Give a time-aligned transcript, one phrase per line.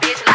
[0.00, 0.25] bitch